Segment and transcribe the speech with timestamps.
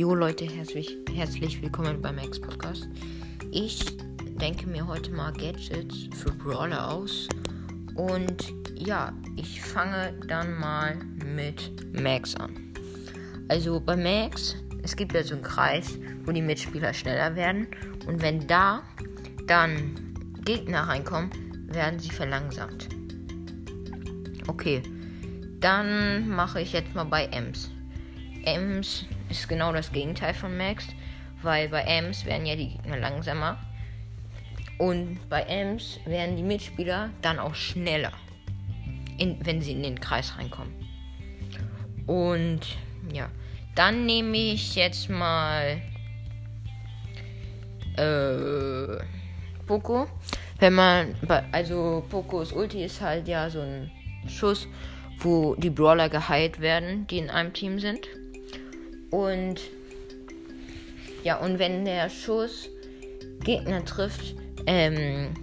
[0.00, 2.88] Jo Leute, herzlich, herzlich willkommen beim Max Podcast.
[3.50, 3.84] Ich
[4.40, 7.28] denke mir heute mal Gadgets für Brawler aus.
[7.96, 10.96] Und ja, ich fange dann mal
[11.34, 12.72] mit Max an.
[13.48, 17.66] Also bei Max, es gibt ja so einen Kreis, wo die Mitspieler schneller werden.
[18.06, 18.82] Und wenn da
[19.46, 20.14] dann
[20.46, 21.30] Gegner reinkommen,
[21.66, 22.88] werden sie verlangsamt.
[24.46, 24.82] Okay,
[25.60, 27.70] dann mache ich jetzt mal bei Ems.
[28.46, 30.86] Ems ist genau das Gegenteil von Max,
[31.42, 33.58] weil bei Ems werden ja die Gegner langsamer
[34.78, 38.12] und bei Ems werden die Mitspieler dann auch schneller,
[39.18, 40.72] in, wenn sie in den Kreis reinkommen.
[42.06, 42.60] Und
[43.12, 43.28] ja,
[43.74, 45.80] dann nehme ich jetzt mal
[47.96, 49.04] äh,
[49.66, 50.08] Poco.
[50.58, 51.14] Wenn man,
[51.52, 53.90] also Pocos Ulti ist halt ja so ein
[54.28, 54.66] Schuss,
[55.18, 58.08] wo die Brawler geheilt werden, die in einem Team sind.
[59.10, 59.60] Und
[61.22, 62.68] ja, und wenn der Schuss
[63.44, 64.34] Gegner trifft,
[64.66, 65.34] ähm,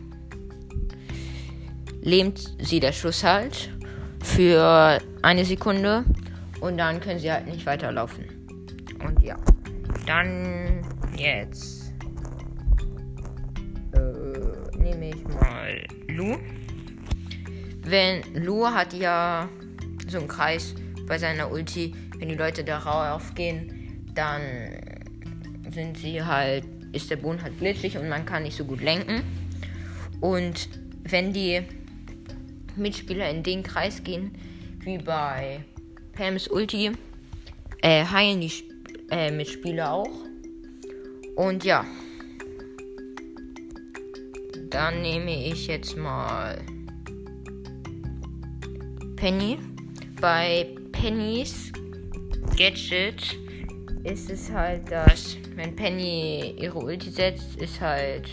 [2.02, 3.70] lähmt sie der Schuss halt
[4.24, 6.04] für eine Sekunde
[6.62, 8.26] und dann können sie halt nicht weiterlaufen.
[9.06, 9.36] Und ja,
[10.06, 10.82] dann
[11.18, 11.94] jetzt
[13.94, 16.38] äh, nehme ich mal Lu.
[17.84, 19.50] Wenn Lu hat ja
[20.08, 20.76] so einen Kreis
[21.08, 24.42] bei seiner Ulti, wenn die Leute darauf gehen, dann
[25.72, 29.24] sind sie halt, ist der Boden halt glitschig und man kann nicht so gut lenken.
[30.22, 30.70] Und
[31.04, 31.62] wenn die
[32.76, 34.32] Mitspieler in den Kreis gehen,
[34.80, 35.64] wie bei
[36.14, 36.92] Pams Ulti,
[37.82, 38.52] äh, heilen die
[39.10, 40.10] äh, Mitspieler auch.
[41.36, 41.86] Und ja.
[44.70, 46.60] Dann nehme ich jetzt mal
[49.16, 49.60] Penny.
[50.20, 50.68] Bei
[51.00, 51.72] Pennys
[52.58, 53.38] Gadget
[54.04, 58.28] ist es halt, dass wenn Penny ihre Ulti setzt, ist halt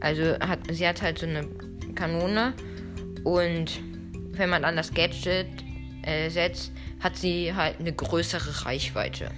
[0.00, 1.44] Also hat sie hat halt so eine
[1.96, 2.54] Kanone
[3.24, 3.80] und
[4.32, 5.48] wenn man an das Gadget
[6.02, 9.30] äh, setzt, hat sie halt eine größere Reichweite.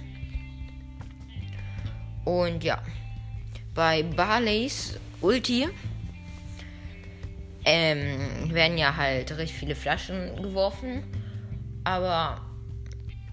[2.25, 2.81] Und ja,
[3.73, 5.67] bei Barleys Ulti
[7.65, 11.03] ähm, werden ja halt richtig viele Flaschen geworfen.
[11.83, 12.41] Aber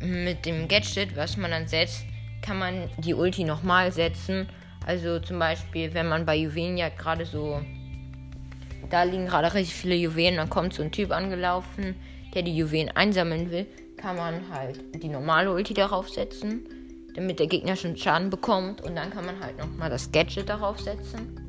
[0.00, 2.04] mit dem Gadget, was man dann setzt,
[2.42, 4.48] kann man die Ulti nochmal setzen.
[4.86, 7.60] Also zum Beispiel, wenn man bei Juwelen ja gerade so.
[8.90, 11.94] Da liegen gerade richtig viele Juwelen, dann kommt so ein Typ angelaufen,
[12.34, 13.66] der die Juwelen einsammeln will,
[13.96, 16.66] kann man halt die normale Ulti darauf setzen,
[17.14, 18.82] damit der Gegner schon Schaden bekommt.
[18.82, 21.40] Und dann kann man halt nochmal das Gadget darauf setzen,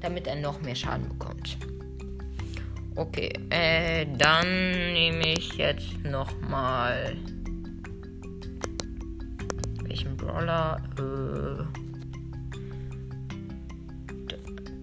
[0.00, 1.56] damit er noch mehr Schaden bekommt.
[2.94, 7.16] Okay, äh, dann nehme ich jetzt nochmal.
[9.84, 10.82] Welchen Brawler?
[10.98, 11.64] Äh.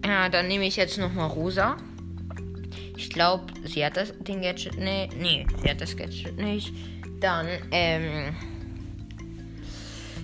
[0.08, 1.78] Ja, dann nehme ich jetzt nochmal Rosa.
[2.98, 4.80] Ich glaube, sie hat das den Gadget.
[4.80, 6.74] Nee, nee, sie hat das Gadget nicht.
[7.20, 8.36] Dann, ähm.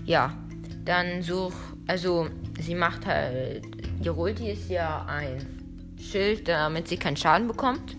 [0.06, 0.35] Ja,
[0.84, 1.53] dann such.
[1.85, 2.29] Also,
[2.59, 3.63] sie macht halt.
[4.00, 5.64] Die Ulti ist ja ein
[6.00, 7.95] Schild, damit sie keinen Schaden bekommt.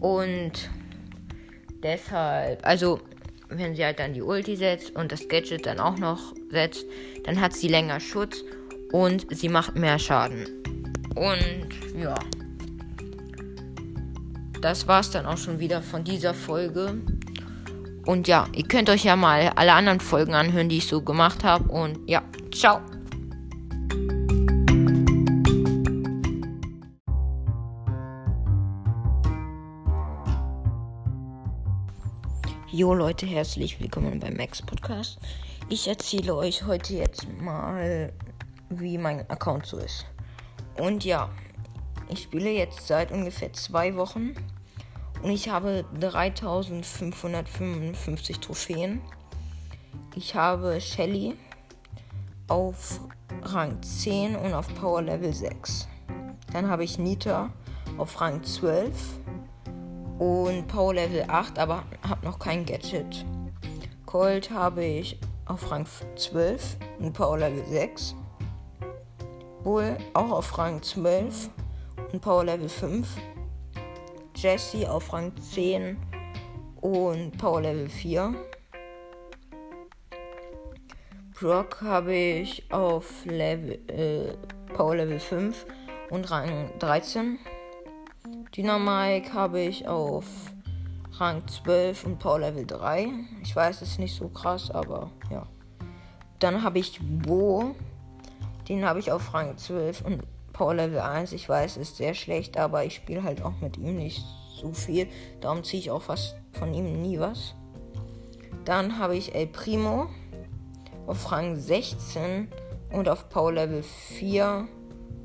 [0.00, 0.70] Und
[1.82, 3.00] deshalb, also
[3.48, 6.84] wenn sie halt dann die Ulti setzt und das Gadget dann auch noch setzt,
[7.24, 8.44] dann hat sie länger Schutz
[8.92, 10.46] und sie macht mehr Schaden.
[11.14, 12.14] Und ja.
[14.60, 17.00] Das war's dann auch schon wieder von dieser Folge.
[18.06, 21.44] Und ja, ihr könnt euch ja mal alle anderen Folgen anhören, die ich so gemacht
[21.44, 21.70] habe.
[21.70, 22.80] Und ja, ciao.
[32.72, 35.18] Jo Leute, herzlich willkommen beim Max Podcast.
[35.68, 38.12] Ich erzähle euch heute jetzt mal,
[38.68, 40.06] wie mein Account so ist.
[40.78, 41.30] Und ja,
[42.08, 44.34] ich spiele jetzt seit ungefähr zwei Wochen
[45.20, 49.00] und ich habe 3555 Trophäen.
[50.14, 51.34] Ich habe Shelly
[52.46, 53.00] auf
[53.42, 55.88] Rang 10 und auf Power Level 6.
[56.52, 57.52] Dann habe ich Nita
[57.98, 58.94] auf Rang 12
[60.20, 63.24] und Power Level 8, aber habe noch kein Gadget.
[64.04, 68.14] Colt habe ich auf Rang 12 und Power Level 6.
[69.64, 71.48] Bull auch auf Rang 12
[72.12, 73.16] und Power Level 5.
[74.36, 75.96] Jesse auf Rang 10
[76.82, 78.34] und Power Level 4.
[81.32, 84.36] Brock habe ich auf Level, äh,
[84.74, 85.64] Power Level 5
[86.10, 87.38] und Rang 13.
[88.56, 90.24] Dynamike habe ich auf
[91.12, 93.08] Rang 12 und Power Level 3.
[93.42, 95.46] Ich weiß, es ist nicht so krass, aber ja.
[96.40, 97.76] Dann habe ich Bo.
[98.68, 101.32] Den habe ich auf Rang 12 und Power Level 1.
[101.32, 104.24] Ich weiß, ist sehr schlecht, aber ich spiele halt auch mit ihm nicht
[104.60, 105.06] so viel.
[105.40, 107.54] Darum ziehe ich auch fast von ihm nie was.
[108.64, 110.08] Dann habe ich El Primo
[111.06, 112.48] auf Rang 16
[112.92, 114.66] und auf Power Level 4.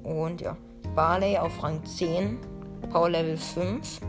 [0.03, 0.57] Und ja,
[0.93, 2.37] Barley auf Rang 10,
[2.87, 4.01] Power Level 5.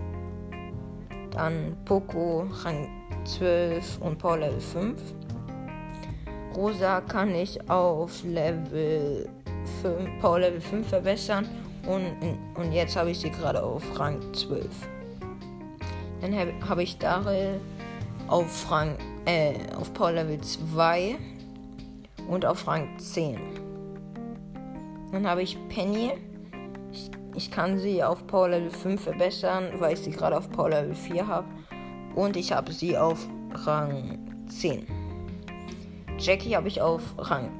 [1.30, 2.88] Dann Poco Rang
[3.24, 5.00] 12 und Power Level 5.
[6.54, 9.28] Rosa kann ich auf Level
[9.82, 11.48] 5, Power Level 5 verbessern.
[11.86, 12.16] Und,
[12.54, 14.66] und jetzt habe ich sie gerade auf Rang 12.
[16.20, 17.60] Dann habe hab ich Daryl
[18.28, 18.96] auf Rang,
[19.26, 21.16] äh, auf Power Level 2
[22.28, 23.38] und auf Rang 10.
[25.12, 26.12] Dann habe ich Penny.
[27.36, 30.94] Ich, kann sie auf Power Level 5 verbessern, weil ich sie gerade auf Power Level
[30.94, 31.46] 4 habe.
[32.14, 34.18] Und ich habe sie auf Rang
[34.48, 34.86] 10.
[36.18, 37.50] Jackie habe ich auf Rang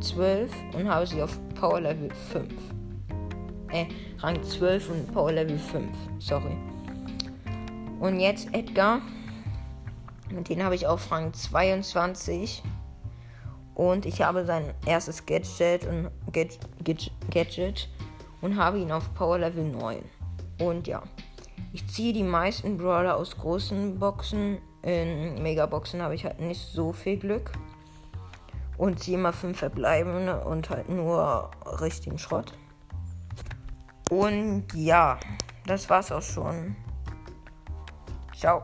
[0.00, 2.52] 12 und habe sie auf Power Level 5.
[3.70, 3.86] Äh,
[4.18, 5.86] Rang 12 und Power Level 5.
[6.18, 6.56] Sorry.
[8.00, 9.00] Und jetzt Edgar.
[10.30, 12.62] Und den habe ich auf Rang 22.
[13.74, 17.88] Und ich habe sein erstes Gadget und Gadget, Gadget
[18.42, 20.04] und habe ihn auf Power Level 9.
[20.60, 21.02] Und ja,
[21.72, 24.58] ich ziehe die meisten Brawler aus großen Boxen.
[24.82, 27.52] In Megaboxen habe ich halt nicht so viel Glück.
[28.76, 31.50] Und ziehe immer 5 verbleibende und halt nur
[31.80, 32.52] richtigen Schrott.
[34.10, 35.18] Und ja,
[35.66, 36.76] das war's auch schon.
[38.36, 38.62] Ciao.